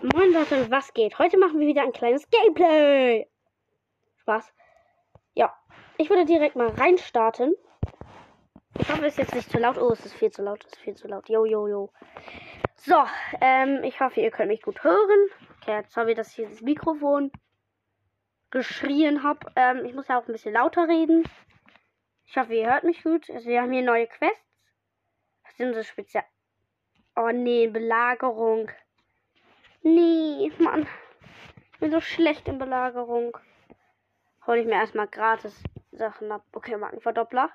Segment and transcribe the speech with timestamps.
[0.00, 1.18] Moin Leute, was geht?
[1.18, 3.28] Heute machen wir wieder ein kleines Gameplay.
[4.20, 4.54] Spaß.
[5.34, 5.52] Ja,
[5.96, 7.52] ich würde direkt mal reinstarten.
[8.78, 9.76] Ich hoffe, es ist jetzt nicht zu laut.
[9.76, 10.64] Oh, es ist viel zu laut.
[10.64, 11.28] Es ist viel zu laut.
[11.28, 11.92] Jo, jo, jo.
[12.76, 12.94] So,
[13.40, 15.30] ähm, ich hoffe, ihr könnt mich gut hören.
[15.60, 17.32] Okay, sorry, dass ich hier das Mikrofon
[18.52, 19.50] geschrien habe.
[19.56, 21.28] Ähm, ich muss ja auch ein bisschen lauter reden.
[22.24, 23.28] Ich hoffe, ihr hört mich gut.
[23.30, 24.38] Also, wir haben hier neue Quests.
[25.42, 26.24] Was sind so speziell?
[27.16, 28.70] Oh nee, Belagerung.
[29.82, 30.86] Nee, Mann.
[31.72, 33.36] Ich bin so schlecht in Belagerung.
[34.46, 36.44] Hol ich mir erstmal gratis Sachen ab.
[36.52, 37.50] Okay, Markenverdoppler.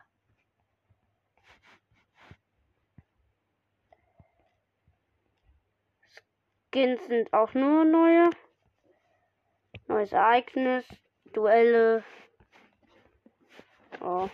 [6.67, 8.29] Skins sind auch nur neue.
[9.87, 10.85] Neues Ereignis.
[11.25, 12.03] Duelle.
[14.01, 14.29] Oh.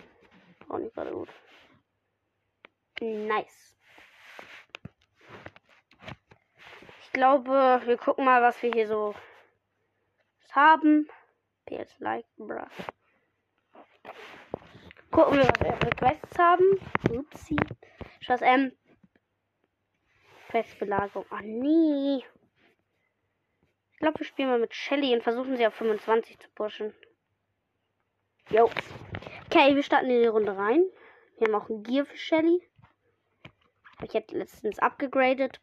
[0.68, 1.28] Auch nicht gerade gut.
[3.00, 3.69] Nice.
[7.12, 9.16] Ich glaube, wir gucken mal, was wir hier so
[10.52, 11.08] haben.
[11.66, 12.64] PS like, bruh.
[15.10, 16.64] Gucken wir, was wir für Quests haben.
[17.10, 17.56] Upsi.
[18.20, 18.70] Schloss M.
[20.50, 21.26] Questbelagerung.
[21.30, 22.24] Ach nee.
[23.90, 26.94] Ich glaube, wir spielen mal mit Shelly und versuchen sie auf 25 zu pushen.
[28.50, 28.70] Jo.
[29.46, 30.84] Okay, wir starten in die Runde rein.
[31.38, 32.62] Wir haben auch ein Gear für Shelly.
[34.00, 35.60] Ich jetzt letztens abgegradet.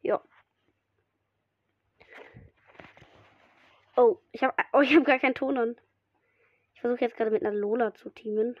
[0.00, 0.22] Ja.
[3.98, 5.76] Oh, ich habe oh, ich habe gar keinen Ton an.
[6.72, 8.56] Ich versuche jetzt gerade mit einer Lola zu teamen.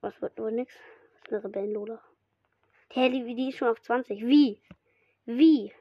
[0.00, 0.72] Was wird wohl nix?
[1.24, 2.00] Das ist eine Rebellen-Lola.
[2.92, 4.24] Die Heli, die ist schon auf 20.
[4.24, 4.62] Wie?
[5.24, 5.72] Wie?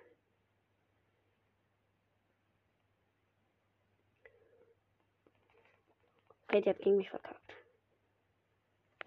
[6.47, 7.53] Okay, die hat gegen mich verkackt.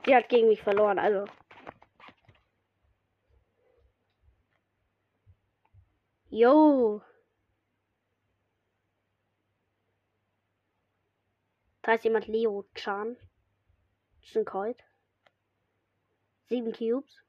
[0.06, 1.24] Die hat gegen mich verloren, also.
[6.30, 7.02] Jo.
[11.88, 13.16] Da ist jemand Leo Chan.
[14.20, 14.84] Das ist ein Colt.
[16.50, 17.24] Sieben Cubes.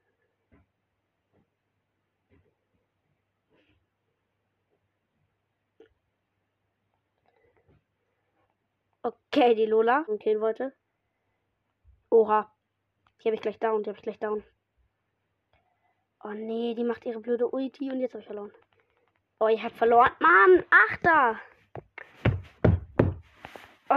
[9.02, 10.76] Okay, die Lola und killen wollte.
[12.10, 12.54] Oha.
[13.22, 14.44] Die habe ich gleich down, die habe ich gleich down.
[16.22, 18.52] Oh nee, die macht ihre blöde Ulti und jetzt habe ich verloren.
[19.40, 20.12] Oh, ich habe verloren.
[20.20, 21.40] Mann, Achter.
[23.90, 23.96] Oh.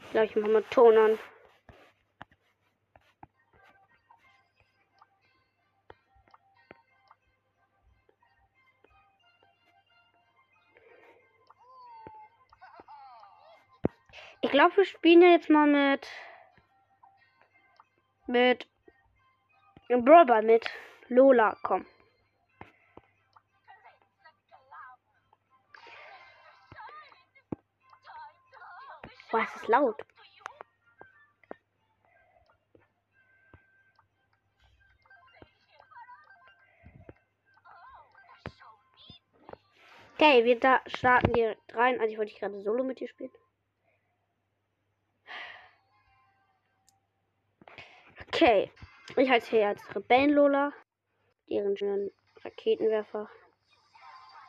[0.00, 1.18] Ich glaube, ich mache mal Ton an.
[14.42, 16.06] Ich glaube, wir spielen jetzt mal mit.
[18.26, 18.68] Mit.
[19.88, 20.70] Brawler mit
[21.08, 21.86] Lola, komm.
[29.44, 30.02] Es ist laut.
[40.14, 42.00] Okay, wir da starten direkt rein.
[42.00, 43.32] Also ich wollte gerade Solo mit dir spielen.
[48.28, 48.72] Okay.
[49.16, 50.72] Ich heiße hier als Rebellen-Lola.
[51.50, 52.10] Deren schönen
[52.42, 53.28] Raketenwerfer.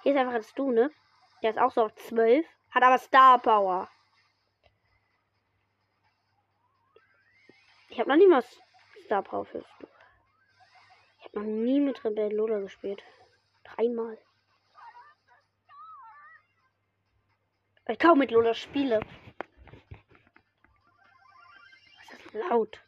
[0.04, 0.90] Hier ist einfach jetzt du, ne?
[1.44, 2.46] Der ist auch so auf 12.
[2.72, 3.90] Hat aber Star Power.
[7.96, 8.44] Ich habe noch nie mal
[9.06, 9.88] Star Power für Stu.
[11.18, 13.02] Ich habe noch nie mit Rebellen Lola gespielt.
[13.64, 14.18] Dreimal.
[17.86, 19.00] Weil ich kaum mit Lola spiele.
[21.98, 22.82] Was ist das laut?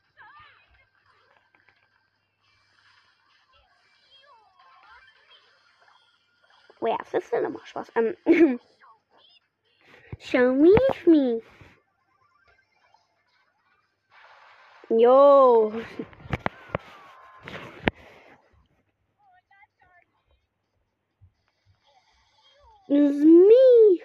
[7.13, 7.93] Ist denn nochmal Spaß?
[7.95, 8.17] Ähm,
[10.19, 10.69] Show me
[11.05, 11.41] me.
[14.89, 15.73] Yo.
[22.87, 24.01] It's me.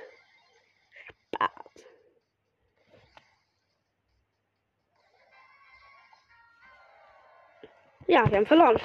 [8.08, 8.81] Ja, wir haben verloren.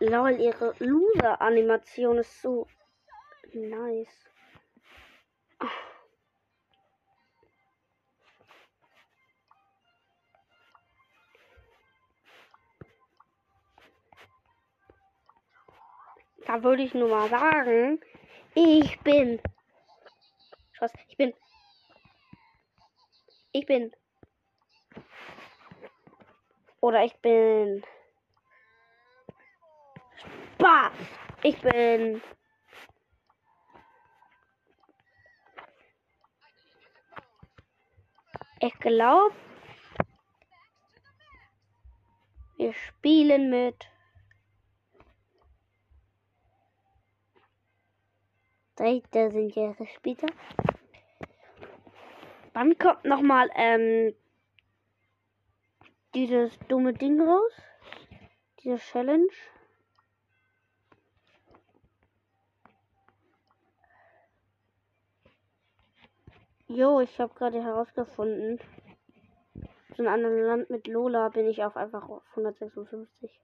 [0.00, 2.66] Lol, ihre Loser-Animation ist so
[3.54, 4.26] nice.
[16.46, 18.00] Da würde ich nur mal sagen,
[18.54, 19.40] ich bin.
[20.78, 20.92] Was?
[21.08, 21.34] Ich bin.
[23.52, 23.92] Ich bin.
[26.80, 27.82] Oder ich bin.
[30.54, 30.92] Spaß.
[31.42, 32.22] Ich bin.
[38.60, 39.34] Ich glaube,
[42.56, 43.88] wir spielen mit.
[48.76, 48.84] Da
[49.30, 50.26] sind Jahre später.
[52.52, 54.14] Wann kommt nochmal ähm,
[56.14, 57.52] dieses dumme Ding raus?
[58.62, 59.28] Diese Challenge?
[66.68, 68.60] Jo, ich habe gerade herausgefunden.
[69.96, 73.40] In einem anderen Land mit Lola bin ich auf einfach auf 156.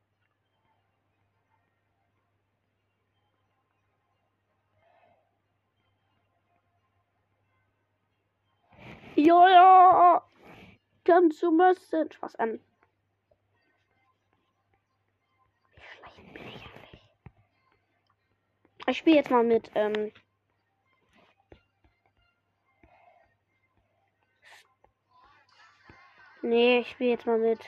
[9.25, 10.23] Ja, ja.
[11.05, 12.11] Kannst du müssen.
[12.11, 12.61] Spaß an.
[18.89, 20.13] Ich spiele jetzt mal mit, ähm,
[26.43, 27.61] Nee, ich spiele jetzt mal mit.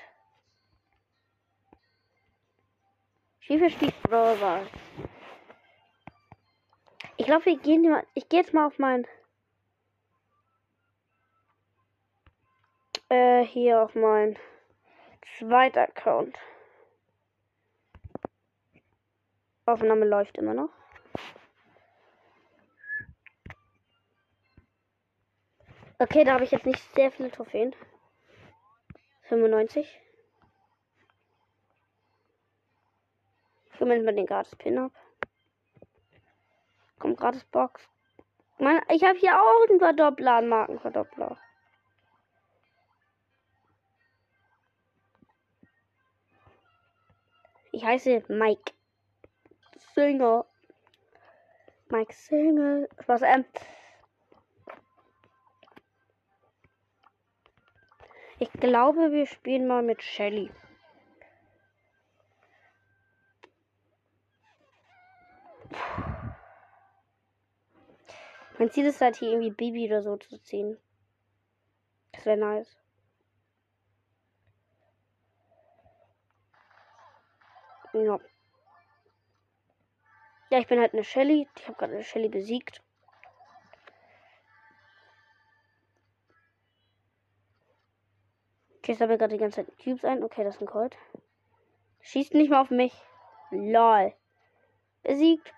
[3.38, 4.66] Viel spielt Brawl
[7.16, 8.04] Ich glaube, wir gehen mal.
[8.14, 9.06] Ich gehe jetzt mal auf mein.
[13.08, 14.38] Äh, hier auf mein
[15.38, 16.38] zweiter Account.
[19.66, 20.70] Aufnahme läuft immer noch.
[25.98, 27.74] Okay, da habe ich jetzt nicht sehr viele Trophäen.
[29.28, 30.00] 95.
[33.72, 34.92] Ich hole mir den gratis Pin ab.
[36.98, 37.88] Kommt gratis Box.
[38.58, 41.38] Mann, ich habe hier auch einen Verdoppler, einen Markenverdoppler.
[47.74, 48.72] Ich heiße Mike
[49.96, 50.46] Singer.
[51.88, 52.86] Mike Singer.
[53.08, 53.44] Was, ähm,
[58.38, 60.50] Ich glaube, wir spielen mal mit Shelly.
[68.58, 70.78] Mein Ziel ist halt hier irgendwie Baby oder so zu ziehen.
[72.12, 72.83] Das wäre nice.
[78.04, 78.20] Ja.
[80.50, 81.48] Ja, ich bin halt eine Shelly.
[81.56, 82.82] Ich habe gerade eine Shelly besiegt.
[88.76, 90.22] Okay, ich sammle gerade die ganze Zeit Cubes ein.
[90.22, 90.94] Okay, das ist ein Colt.
[92.02, 92.94] Schießt nicht mal auf mich.
[93.50, 94.14] Lol.
[95.02, 95.54] Besiegt.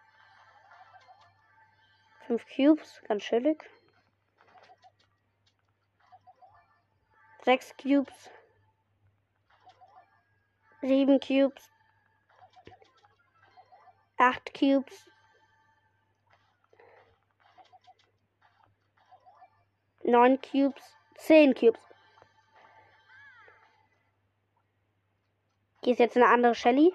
[2.28, 3.68] Fünf Cubes, ganz chillig.
[7.42, 8.30] Sechs Cubes.
[10.82, 11.75] Sieben Cubes.
[14.18, 15.06] Acht Cubes.
[20.04, 20.96] Neun Cubes.
[21.16, 21.80] Zehn Cubes.
[25.82, 26.94] Hier ist jetzt eine andere Shelly.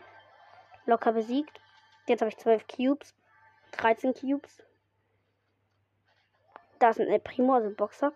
[0.86, 1.62] Locker besiegt.
[2.08, 3.16] Jetzt habe ich 12 Cubes.
[3.72, 4.64] 13 Cubes.
[6.80, 8.12] Da ist ein Primo, also ein Boxer.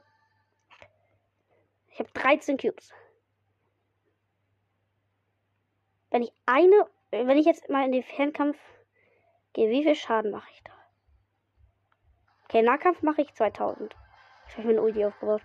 [1.89, 2.91] Ich habe 13 Cubes.
[6.09, 8.57] Wenn ich eine, wenn ich jetzt mal in den Fernkampf
[9.55, 10.71] gehe, wie viel Schaden mache ich da?
[12.43, 13.95] Okay, Nahkampf mache ich 2000.
[14.47, 15.41] Ich habe mir Uli aufgebaut.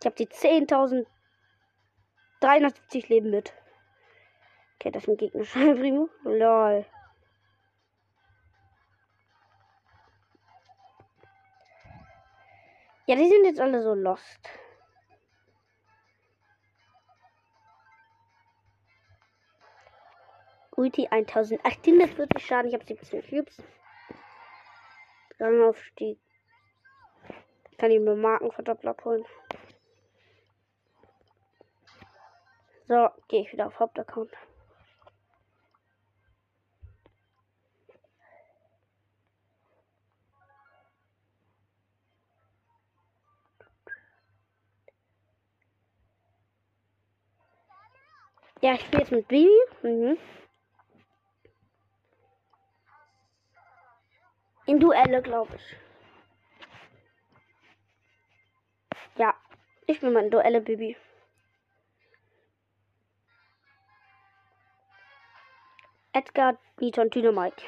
[0.00, 1.06] Ich habe die 10.000
[2.40, 3.54] 370 Leben mit.
[4.74, 6.10] Okay, das ist ein gegnerischer Primo.
[6.24, 6.84] Lol.
[13.06, 14.50] Ja, die sind jetzt alle so lost.
[20.76, 22.68] Ulti 1840 Schaden.
[22.68, 23.62] Ich habe 17 Cubes.
[25.38, 26.18] Rangaufstieg.
[27.70, 29.24] Ich kann ihm nur Markenverdoppler holen.
[32.86, 34.30] So, gehe ich wieder auf Hauptaccount.
[48.60, 49.50] Ja, ich spiele jetzt mit Bibi.
[49.82, 50.16] Mhm.
[54.66, 55.76] In Duelle, glaube ich.
[59.16, 59.34] Ja,
[59.86, 60.96] ich bin mal in Duelle, Bibi.
[66.12, 67.62] Edgar, Nita und Dynamite.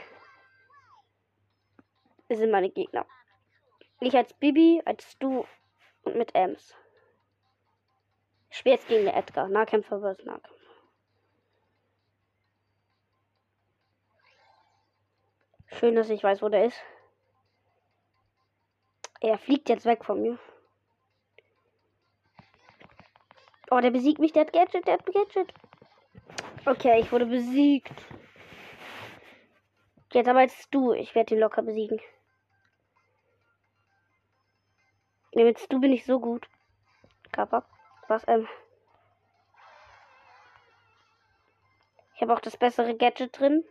[2.29, 3.07] Das sind meine Gegner.
[4.00, 5.47] Ich als Bibi, als du
[6.03, 6.75] und mit Ems.
[8.50, 9.49] Ich spiele jetzt gegen den Edgar.
[9.49, 10.25] Nahkämpfer vs.
[10.25, 10.56] Nahkämpfer.
[15.78, 16.80] Schön, dass ich weiß, wo der ist.
[19.21, 20.38] Er fliegt jetzt weg von mir.
[23.71, 24.33] Oh, der besiegt mich.
[24.33, 25.52] Der hat Gadget, der hat Gadget.
[26.64, 27.92] Okay, ich wurde besiegt.
[30.12, 30.92] Jetzt aber jetzt du.
[30.92, 32.00] Ich werde ihn locker besiegen.
[35.33, 36.49] Ja, du bin ich so gut.
[37.33, 37.66] Kappa.
[38.09, 38.49] Was, ähm.
[42.14, 43.62] Ich habe auch das bessere Gadget drin.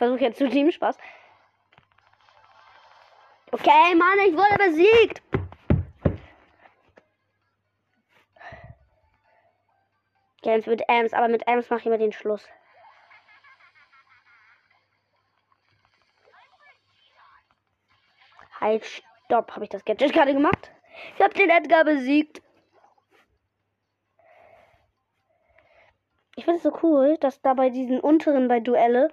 [0.00, 0.96] Versuche jetzt zu dem Spaß.
[3.52, 5.22] Okay, Mann, ich wurde besiegt.
[10.40, 12.48] Games mit Ams, aber mit Ams mache ich immer den Schluss.
[18.58, 19.52] Halt, stopp.
[19.52, 20.70] Habe ich das Gadget gerade gemacht?
[21.16, 22.40] Ich habe den Edgar besiegt.
[26.36, 29.12] Ich finde es so cool, dass da bei diesen unteren bei Duelle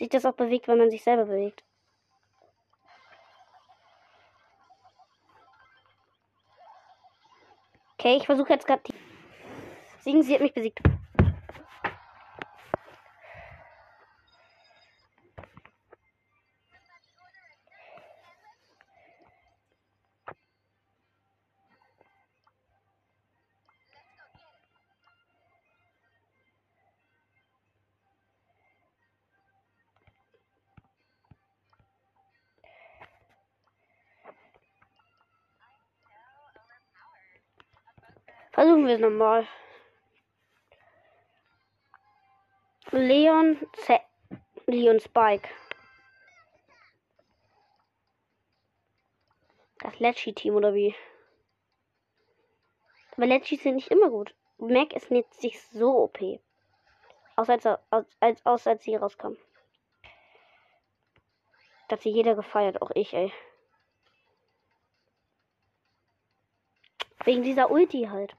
[0.00, 1.62] sich das auch bewegt, wenn man sich selber bewegt.
[7.98, 8.94] Okay, ich versuche jetzt gerade die.
[9.98, 10.80] Siegen, sie hat mich besiegt.
[38.60, 39.48] Versuchen wir es nochmal.
[42.90, 44.02] Leon, Z
[44.66, 45.48] Leon Spike.
[49.78, 50.94] Das Lecci-Team oder wie?
[53.16, 54.34] Aber Leccis sind nicht immer gut.
[54.58, 56.18] Mac ist nicht sich so OP.
[57.36, 57.80] Außer als, als,
[58.20, 59.38] als, als, als sie rauskam.
[61.88, 63.32] Da sie jeder gefeiert, auch ich, ey.
[67.24, 68.36] Wegen dieser Ulti halt.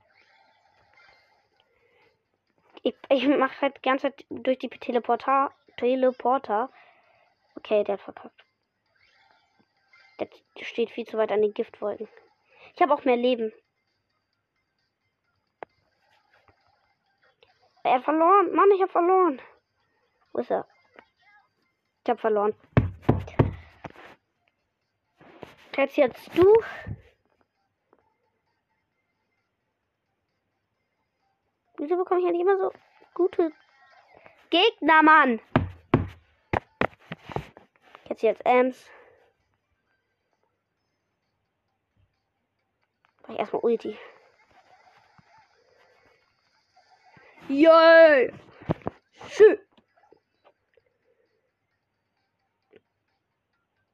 [2.83, 5.51] Ich, ich mache halt die ganze Zeit durch die Teleporter.
[5.77, 6.69] Teleporter.
[7.55, 8.45] Okay, der hat verkackt.
[10.19, 10.27] Der
[10.61, 12.07] steht viel zu weit an den Giftwolken.
[12.75, 13.51] Ich habe auch mehr Leben.
[17.83, 18.53] Er hat verloren.
[18.53, 19.41] Mann, ich habe verloren.
[20.31, 20.67] Wo ist er?
[22.03, 22.55] Ich habe verloren.
[25.77, 26.53] Jetzt jetzt du.
[31.81, 32.71] Wieso bekomme ich nicht immer so
[33.15, 33.51] gute
[34.51, 35.41] Gegner, Mann?
[38.07, 38.87] Jetzt jetzt Ems.
[43.23, 43.97] Mach ich erstmal Ulti.
[47.47, 48.31] Yay!
[49.29, 49.59] Schön.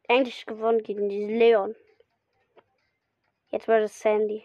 [0.10, 1.74] Eigentlich gewonnen gegen die Leon.
[3.48, 4.44] Jetzt wird es Sandy.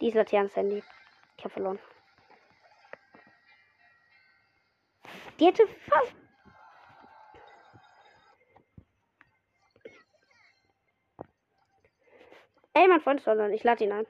[0.00, 0.84] Die ist Laternen Sandy.
[1.36, 1.80] Ich habe verloren.
[5.38, 6.14] Die hätte fast.
[12.72, 13.54] Ey, mein Freund ist online.
[13.54, 14.06] Ich lade ihn ein.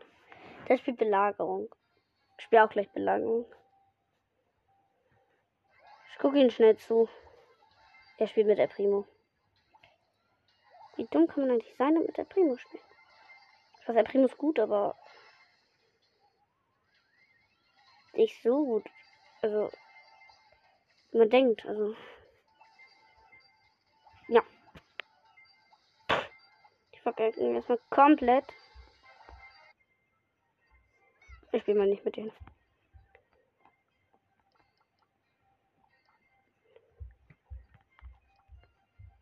[0.68, 1.74] Der spielt Belagerung.
[2.38, 3.46] Ich spiele auch gleich Belagerung.
[6.10, 7.08] Ich gucke ihn schnell zu.
[8.18, 9.06] Er spielt mit der Primo.
[10.96, 12.82] Wie dumm kann man eigentlich sein und mit der Primo spielen?
[13.80, 14.96] Ich weiß, der Primo ist gut, aber
[18.12, 18.88] nicht so gut.
[19.42, 19.70] Also
[21.14, 21.64] man denkt.
[21.66, 21.94] Also.
[24.28, 24.42] Ja.
[26.92, 28.44] Ich vergesse erstmal komplett.
[31.52, 32.32] Ich spiele mal nicht mit denen.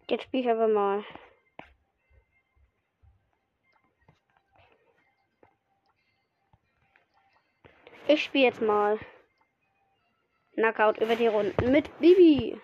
[0.08, 1.04] Jetzt spiele ich aber mal.
[8.08, 8.98] Ich spiele jetzt mal.
[10.62, 12.56] Knockout über die Runden mit Bibi.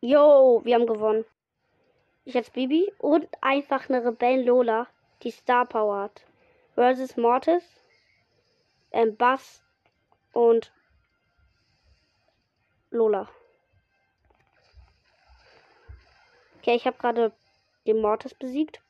[0.00, 1.26] Jo, wir haben gewonnen.
[2.24, 4.86] Ich jetzt Bibi und einfach eine Rebellen Lola,
[5.22, 6.24] die Star Power hat.
[6.74, 7.64] Versus Mortis,
[8.90, 9.62] ähm, Bass
[10.32, 10.72] und
[12.90, 13.28] Lola.
[16.58, 17.32] Okay, ich habe gerade
[17.86, 18.80] den Mortis besiegt.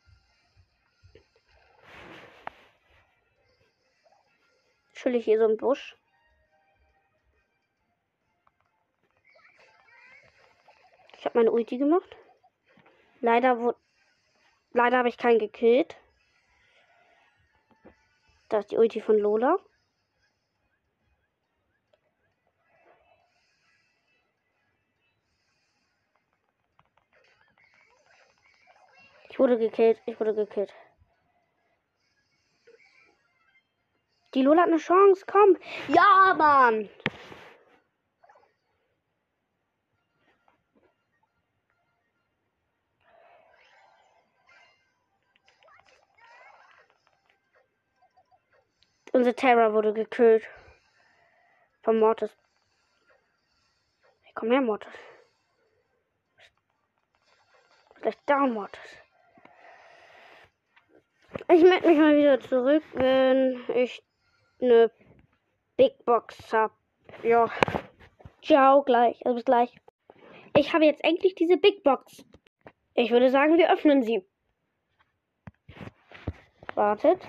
[5.00, 5.96] Chill hier so im Busch.
[11.16, 12.16] Ich habe meine Ulti gemacht.
[13.20, 13.78] Leider wurde.
[14.72, 15.96] Leider habe ich keinen gekillt.
[18.48, 19.58] Da ist die Ulti von Lola.
[29.28, 30.00] Ich wurde gekillt.
[30.06, 30.72] Ich wurde gekillt.
[34.34, 35.24] Die Lola hat eine Chance.
[35.26, 35.56] Komm.
[35.88, 36.88] Ja, Mann.
[49.12, 50.48] Unser Terror wurde gekillt.
[51.82, 52.36] Von Mortis.
[54.22, 54.92] Hey, komm her, Mortis.
[58.00, 58.80] Gleich down, Mortis.
[61.48, 64.02] Ich melde mich mal wieder zurück, wenn ich
[64.62, 64.90] eine
[65.76, 66.72] Big Box habe.
[67.22, 67.50] Ja.
[68.42, 69.24] Ciao, gleich.
[69.24, 69.74] Also bis gleich.
[70.56, 72.24] Ich habe jetzt endlich diese Big Box.
[72.94, 74.24] Ich würde sagen, wir öffnen sie.
[76.74, 77.20] Wartet.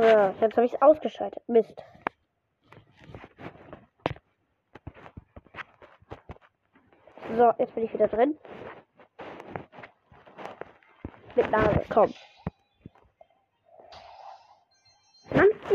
[0.00, 1.42] Ja, jetzt habe ich es ausgeschaltet.
[1.48, 1.82] Mist.
[7.34, 8.38] So, jetzt bin ich wieder drin.
[11.34, 12.14] Mit Nase, komm.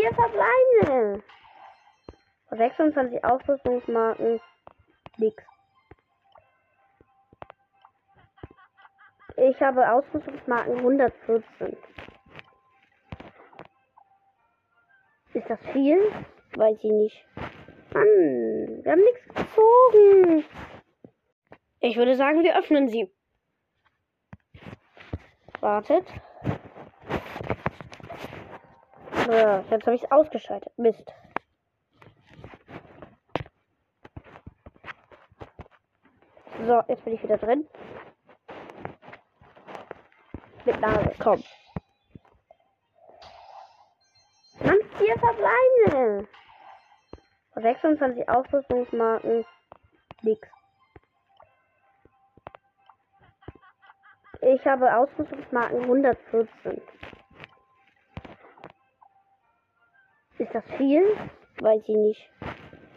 [0.02, 1.24] Vier verbleibende.
[2.52, 4.42] 26 Ausrüstungsmarken.
[5.18, 5.44] Nix.
[9.38, 11.78] Ich habe Ausrüstungsmarken 114.
[15.34, 15.98] Ist das viel?
[16.56, 17.26] Weiß ich nicht.
[17.94, 20.46] Mann, wir haben nichts gezogen.
[21.80, 23.12] Ich würde sagen, wir öffnen sie.
[25.62, 26.06] Wartet.
[29.32, 30.78] Jetzt habe ich es ausgeschaltet.
[30.78, 31.14] Mist.
[36.68, 37.68] So, jetzt bin ich wieder drin.
[40.66, 41.44] Mit Nase, komm.
[44.98, 46.28] vier verbleibende.
[47.56, 49.46] 26 Ausrüstungsmarken.
[50.22, 50.48] Nix.
[54.42, 56.82] Ich habe Ausrüstungsmarken 114.
[60.54, 61.04] Ist das viel?
[61.62, 62.30] Weiß ich nicht.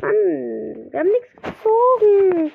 [0.01, 2.53] Mann, wir haben nichts gezogen.